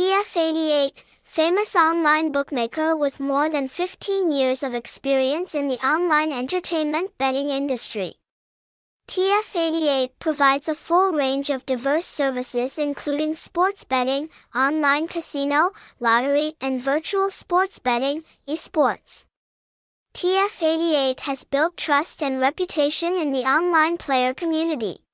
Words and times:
TF88, 0.00 1.04
famous 1.22 1.76
online 1.76 2.32
bookmaker 2.32 2.96
with 2.96 3.20
more 3.20 3.50
than 3.50 3.68
15 3.68 4.32
years 4.32 4.62
of 4.62 4.74
experience 4.74 5.54
in 5.54 5.68
the 5.68 5.86
online 5.86 6.32
entertainment 6.32 7.10
betting 7.18 7.50
industry. 7.50 8.14
TF88 9.08 10.08
provides 10.18 10.68
a 10.68 10.74
full 10.74 11.12
range 11.12 11.50
of 11.50 11.66
diverse 11.66 12.06
services 12.06 12.78
including 12.78 13.34
sports 13.34 13.84
betting, 13.84 14.30
online 14.54 15.06
casino, 15.06 15.72
lottery, 15.98 16.54
and 16.62 16.80
virtual 16.80 17.28
sports 17.28 17.78
betting, 17.78 18.24
esports. 18.48 19.26
TF88 20.14 21.20
has 21.20 21.44
built 21.44 21.76
trust 21.76 22.22
and 22.22 22.40
reputation 22.40 23.18
in 23.18 23.32
the 23.32 23.44
online 23.44 23.98
player 23.98 24.32
community. 24.32 25.04